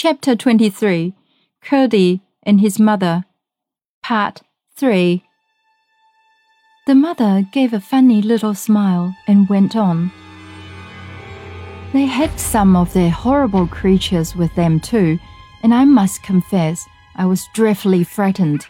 Chapter 0.00 0.36
23 0.36 1.12
Curdie 1.60 2.20
and 2.44 2.60
His 2.60 2.78
Mother, 2.78 3.24
Part 4.00 4.42
3 4.76 5.24
The 6.86 6.94
mother 6.94 7.44
gave 7.52 7.72
a 7.72 7.80
funny 7.80 8.22
little 8.22 8.54
smile 8.54 9.16
and 9.26 9.48
went 9.48 9.74
on. 9.74 10.12
They 11.92 12.06
had 12.06 12.38
some 12.38 12.76
of 12.76 12.92
their 12.92 13.10
horrible 13.10 13.66
creatures 13.66 14.36
with 14.36 14.54
them 14.54 14.78
too, 14.78 15.18
and 15.64 15.74
I 15.74 15.84
must 15.84 16.22
confess 16.22 16.86
I 17.16 17.26
was 17.26 17.48
dreadfully 17.52 18.04
frightened. 18.04 18.68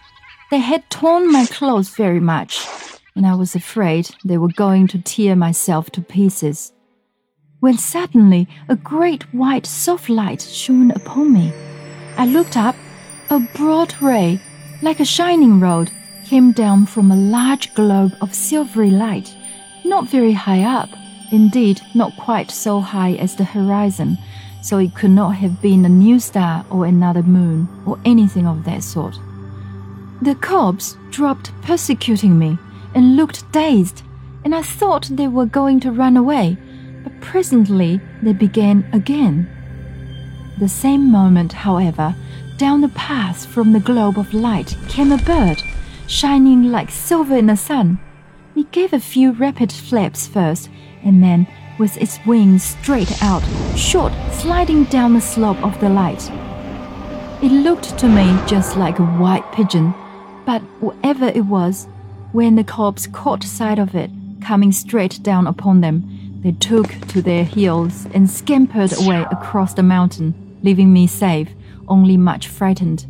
They 0.51 0.61
had 0.61 0.89
torn 0.89 1.31
my 1.31 1.45
clothes 1.45 1.91
very 1.91 2.21
much, 2.21 2.67
and 3.15 3.27
I 3.27 3.35
was 3.35 3.55
afraid 3.55 4.09
they 4.25 4.39
were 4.39 4.49
going 4.49 4.87
to 4.87 5.03
tear 5.03 5.37
myself 5.37 5.91
to 5.91 6.01
pieces 6.01 6.73
when 7.61 7.77
suddenly 7.77 8.49
a 8.69 8.77
great 8.77 9.23
white 9.35 9.67
soft 9.67 10.09
light 10.09 10.41
shone 10.41 10.91
upon 10.93 11.33
me. 11.33 11.53
I 12.17 12.27
looked 12.27 12.57
up. 12.57 12.77
A 13.31 13.41
broad 13.41 13.95
ray, 14.01 14.41
like 14.81 15.01
a 15.01 15.05
shining 15.05 15.61
rod, 15.61 15.91
came 16.25 16.53
down 16.53 16.87
from 16.87 17.11
a 17.11 17.17
large 17.17 17.75
globe 17.75 18.17
of 18.23 18.35
silvery 18.35 18.91
light, 18.91 19.37
not 19.85 20.09
very 20.09 20.33
high 20.33 20.63
up, 20.63 20.89
indeed, 21.31 21.81
not 21.95 22.17
quite 22.17 22.51
so 22.51 22.81
high 22.81 23.13
as 23.15 23.37
the 23.37 23.45
horizon, 23.45 24.17
so 24.63 24.79
it 24.79 24.95
could 24.95 25.11
not 25.11 25.35
have 25.37 25.61
been 25.61 25.85
a 25.85 25.91
new 25.91 26.19
star 26.19 26.65
or 26.71 26.87
another 26.87 27.23
moon 27.23 27.69
or 27.85 27.99
anything 28.07 28.47
of 28.47 28.65
that 28.65 28.83
sort. 28.83 29.19
The 30.23 30.35
cobs 30.35 30.97
dropped 31.11 31.53
persecuting 31.61 32.39
me 32.39 32.57
and 32.95 33.17
looked 33.17 33.51
dazed, 33.53 34.03
and 34.45 34.55
I 34.55 34.63
thought 34.63 35.11
they 35.11 35.29
were 35.29 35.45
going 35.45 35.81
to 35.81 35.93
run 35.93 36.17
away 36.17 36.57
presently 37.21 38.01
they 38.23 38.33
began 38.33 38.89
again. 38.93 39.49
The 40.59 40.69
same 40.69 41.11
moment, 41.11 41.53
however, 41.53 42.15
down 42.57 42.81
the 42.81 42.89
path 42.89 43.47
from 43.47 43.73
the 43.73 43.81
globe 43.81 44.19
of 44.19 44.35
light 44.35 44.77
came 44.89 45.13
a 45.13 45.19
bird, 45.19 45.63
shining 46.07 46.73
like 46.73 46.91
silver 46.91 47.37
in 47.37 47.47
the 47.47 47.57
sun. 47.57 48.01
It 48.57 48.73
gave 48.73 48.93
a 48.93 49.01
few 49.01 49.33
rapid 49.33 49.71
flaps 49.71 50.27
first, 50.27 50.69
and 51.05 51.23
then, 51.23 51.47
with 51.79 51.97
its 51.97 52.19
wings 52.27 52.65
straight 52.65 53.23
out, 53.23 53.45
shot 53.77 54.13
sliding 54.33 54.85
down 54.85 55.15
the 55.15 55.21
slope 55.21 55.63
of 55.63 55.79
the 55.81 55.89
light. 55.89 56.29
It 57.41 57.53
looked 57.53 57.97
to 57.99 58.09
me 58.09 58.37
just 58.49 58.77
like 58.77 58.99
a 58.99 59.07
white 59.07 59.53
pigeon, 59.53 59.95
but 60.45 60.61
whatever 60.81 61.27
it 61.27 61.47
was, 61.47 61.87
when 62.33 62.57
the 62.57 62.65
cobs 62.65 63.07
caught 63.07 63.45
sight 63.45 63.79
of 63.79 63.95
it 63.95 64.11
coming 64.41 64.73
straight 64.73 65.23
down 65.23 65.47
upon 65.47 65.81
them, 65.81 66.18
they 66.43 66.53
took 66.53 66.89
to 67.09 67.21
their 67.21 67.45
heels 67.45 68.07
and 68.15 68.31
scampered 68.31 68.93
away 68.99 69.25
across 69.31 69.75
the 69.75 69.83
mountain, 69.83 70.35
leaving 70.63 70.93
me 70.93 71.07
safe, 71.07 71.49
only 71.89 72.17
much 72.17 72.49
frightened. 72.49 73.07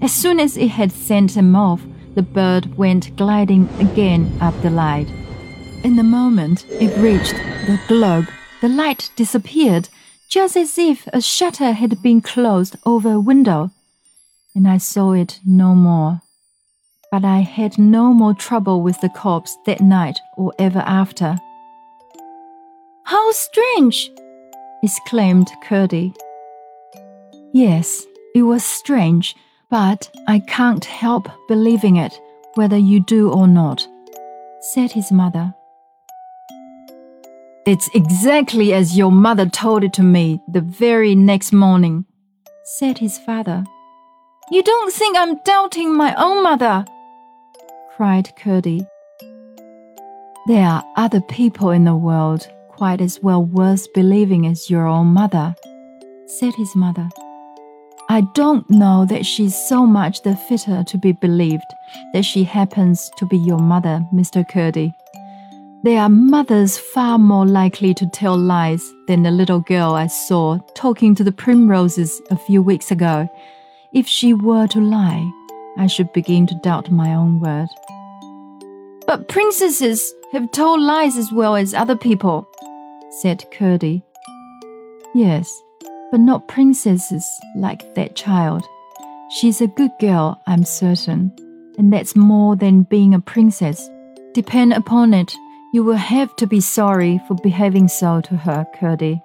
As 0.00 0.12
soon 0.12 0.40
as 0.40 0.56
it 0.56 0.68
had 0.68 0.92
sent 0.92 1.34
them 1.34 1.54
off, 1.56 1.82
the 2.14 2.22
bird 2.22 2.76
went 2.76 3.16
gliding 3.16 3.68
again 3.80 4.36
up 4.40 4.60
the 4.62 4.70
light. 4.70 5.08
In 5.84 5.96
the 5.96 6.02
moment 6.02 6.66
it 6.70 6.96
reached 6.98 7.34
the 7.66 7.80
globe, 7.88 8.28
the 8.60 8.68
light 8.68 9.10
disappeared, 9.16 9.88
just 10.28 10.56
as 10.56 10.78
if 10.78 11.06
a 11.12 11.20
shutter 11.20 11.72
had 11.72 12.02
been 12.02 12.20
closed 12.20 12.76
over 12.86 13.12
a 13.12 13.20
window, 13.20 13.70
and 14.54 14.68
I 14.68 14.78
saw 14.78 15.12
it 15.12 15.40
no 15.44 15.74
more. 15.74 16.20
But 17.10 17.24
I 17.24 17.40
had 17.40 17.78
no 17.78 18.12
more 18.12 18.34
trouble 18.34 18.80
with 18.82 19.00
the 19.00 19.08
cobs 19.08 19.56
that 19.66 19.80
night 19.80 20.18
or 20.36 20.52
ever 20.58 20.80
after. 20.80 21.38
How 23.04 23.32
strange! 23.32 24.10
exclaimed 24.82 25.50
Curdie. 25.62 26.14
Yes, 27.52 28.06
it 28.34 28.42
was 28.42 28.64
strange, 28.64 29.34
but 29.70 30.10
I 30.26 30.40
can't 30.40 30.84
help 30.84 31.28
believing 31.48 31.96
it, 31.96 32.18
whether 32.54 32.76
you 32.76 33.00
do 33.00 33.30
or 33.30 33.46
not, 33.46 33.86
said 34.60 34.92
his 34.92 35.10
mother. 35.12 35.54
It's 37.66 37.88
exactly 37.94 38.72
as 38.72 38.96
your 38.96 39.12
mother 39.12 39.46
told 39.46 39.84
it 39.84 39.92
to 39.94 40.02
me 40.02 40.40
the 40.48 40.60
very 40.60 41.14
next 41.14 41.52
morning, 41.52 42.04
said 42.64 42.98
his 42.98 43.18
father. 43.18 43.64
You 44.50 44.62
don't 44.62 44.92
think 44.92 45.16
I'm 45.16 45.36
doubting 45.44 45.94
my 45.96 46.14
own 46.16 46.42
mother? 46.42 46.84
cried 47.96 48.34
Curdie. 48.36 48.86
There 50.46 50.66
are 50.66 50.84
other 50.96 51.20
people 51.20 51.70
in 51.70 51.84
the 51.84 51.94
world 51.94 52.48
quite 52.76 53.00
as 53.00 53.20
well 53.22 53.44
worth 53.44 53.92
believing 53.92 54.46
as 54.46 54.70
your 54.70 54.86
own 54.86 55.08
mother, 55.08 55.54
said 56.26 56.54
his 56.54 56.74
mother. 56.74 57.08
I 58.08 58.22
don't 58.34 58.68
know 58.68 59.06
that 59.06 59.24
she's 59.24 59.54
so 59.54 59.86
much 59.86 60.22
the 60.22 60.36
fitter 60.36 60.84
to 60.84 60.98
be 60.98 61.12
believed 61.12 61.70
that 62.12 62.24
she 62.24 62.44
happens 62.44 63.10
to 63.16 63.26
be 63.26 63.38
your 63.38 63.58
mother, 63.58 64.04
Mr. 64.12 64.46
Curdie. 64.48 64.92
There 65.84 66.00
are 66.00 66.08
mothers 66.08 66.78
far 66.78 67.18
more 67.18 67.46
likely 67.46 67.92
to 67.94 68.06
tell 68.06 68.36
lies 68.36 68.92
than 69.08 69.22
the 69.22 69.30
little 69.30 69.60
girl 69.60 69.94
I 69.94 70.06
saw 70.06 70.58
talking 70.74 71.14
to 71.16 71.24
the 71.24 71.32
primroses 71.32 72.20
a 72.30 72.36
few 72.36 72.62
weeks 72.62 72.90
ago. 72.90 73.28
If 73.92 74.06
she 74.06 74.32
were 74.32 74.66
to 74.68 74.80
lie, 74.80 75.28
I 75.78 75.86
should 75.86 76.12
begin 76.12 76.46
to 76.48 76.60
doubt 76.62 76.90
my 76.90 77.14
own 77.14 77.40
word. 77.40 77.68
But 79.12 79.28
princesses 79.28 80.14
have 80.32 80.50
told 80.52 80.80
lies 80.80 81.18
as 81.18 81.30
well 81.30 81.54
as 81.54 81.74
other 81.74 81.96
people, 81.96 82.48
said 83.20 83.44
Curdie. 83.52 84.02
Yes, 85.14 85.52
but 86.10 86.20
not 86.20 86.48
princesses 86.48 87.22
like 87.54 87.94
that 87.94 88.16
child. 88.16 88.64
She's 89.28 89.60
a 89.60 89.66
good 89.66 89.90
girl, 90.00 90.40
I'm 90.46 90.64
certain, 90.64 91.30
and 91.76 91.92
that's 91.92 92.16
more 92.16 92.56
than 92.56 92.84
being 92.84 93.12
a 93.12 93.20
princess. 93.20 93.86
Depend 94.32 94.72
upon 94.72 95.12
it, 95.12 95.34
you 95.74 95.84
will 95.84 95.92
have 95.96 96.34
to 96.36 96.46
be 96.46 96.62
sorry 96.62 97.20
for 97.28 97.34
behaving 97.34 97.88
so 97.88 98.22
to 98.22 98.34
her, 98.34 98.64
Curdie. 98.76 99.20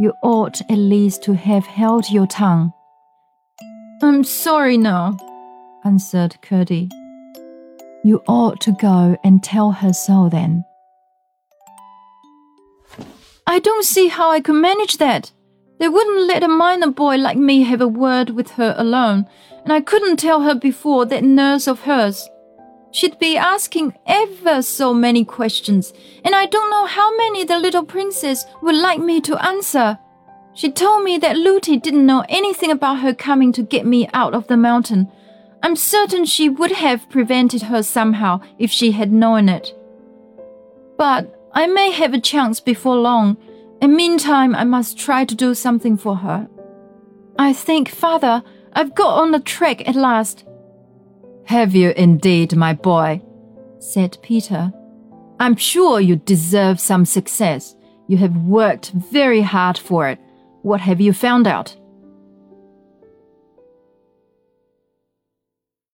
You 0.00 0.14
ought 0.24 0.60
at 0.62 0.78
least 0.78 1.22
to 1.22 1.34
have 1.34 1.64
held 1.64 2.10
your 2.10 2.26
tongue. 2.26 2.72
I'm 4.02 4.24
sorry 4.24 4.76
now, 4.78 5.16
answered 5.84 6.42
Curdie. 6.42 6.88
You 8.04 8.22
ought 8.26 8.60
to 8.62 8.72
go 8.72 9.16
and 9.22 9.42
tell 9.42 9.70
her 9.70 9.92
so 9.92 10.28
then. 10.28 10.64
I 13.46 13.58
don't 13.58 13.84
see 13.84 14.08
how 14.08 14.30
I 14.30 14.40
could 14.40 14.56
manage 14.56 14.98
that. 14.98 15.32
They 15.78 15.88
wouldn't 15.88 16.26
let 16.26 16.42
a 16.42 16.48
miner 16.48 16.90
boy 16.90 17.16
like 17.16 17.36
me 17.36 17.62
have 17.62 17.80
a 17.80 17.88
word 17.88 18.30
with 18.30 18.52
her 18.52 18.74
alone, 18.78 19.26
and 19.64 19.72
I 19.72 19.80
couldn't 19.80 20.16
tell 20.16 20.42
her 20.42 20.54
before 20.54 21.06
that 21.06 21.24
nurse 21.24 21.66
of 21.66 21.80
hers. 21.82 22.28
She'd 22.92 23.18
be 23.18 23.36
asking 23.36 23.94
ever 24.06 24.62
so 24.62 24.92
many 24.92 25.24
questions, 25.24 25.92
and 26.24 26.34
I 26.34 26.46
don't 26.46 26.70
know 26.70 26.86
how 26.86 27.16
many 27.16 27.44
the 27.44 27.58
little 27.58 27.84
princess 27.84 28.44
would 28.62 28.76
like 28.76 29.00
me 29.00 29.20
to 29.22 29.44
answer. 29.44 29.98
She 30.54 30.70
told 30.70 31.02
me 31.02 31.18
that 31.18 31.36
Lootie 31.36 31.78
didn't 31.78 32.04
know 32.04 32.24
anything 32.28 32.70
about 32.70 32.98
her 32.98 33.14
coming 33.14 33.52
to 33.52 33.62
get 33.62 33.86
me 33.86 34.08
out 34.12 34.34
of 34.34 34.46
the 34.48 34.56
mountain. 34.56 35.10
I'm 35.62 35.76
certain 35.76 36.24
she 36.24 36.48
would 36.48 36.72
have 36.72 37.08
prevented 37.08 37.62
her 37.62 37.82
somehow 37.82 38.40
if 38.58 38.70
she 38.70 38.92
had 38.92 39.12
known 39.12 39.48
it. 39.48 39.74
But 40.98 41.38
I 41.52 41.66
may 41.66 41.90
have 41.92 42.14
a 42.14 42.20
chance 42.20 42.60
before 42.60 42.96
long, 42.96 43.36
and 43.80 43.94
meantime 43.94 44.54
I 44.54 44.64
must 44.64 44.98
try 44.98 45.24
to 45.24 45.34
do 45.34 45.54
something 45.54 45.96
for 45.96 46.16
her. 46.16 46.48
I 47.38 47.52
think, 47.52 47.88
father, 47.88 48.42
I've 48.72 48.94
got 48.94 49.18
on 49.20 49.30
the 49.30 49.40
track 49.40 49.88
at 49.88 49.94
last. 49.94 50.44
Have 51.44 51.74
you 51.74 51.90
indeed, 51.96 52.56
my 52.56 52.72
boy? 52.72 53.22
said 53.78 54.16
Peter. 54.22 54.72
I'm 55.40 55.56
sure 55.56 56.00
you 56.00 56.16
deserve 56.16 56.78
some 56.80 57.04
success. 57.04 57.74
You 58.06 58.16
have 58.18 58.36
worked 58.36 58.90
very 58.92 59.40
hard 59.42 59.76
for 59.76 60.08
it. 60.08 60.18
What 60.62 60.80
have 60.80 61.00
you 61.00 61.12
found 61.12 61.46
out? 61.46 61.76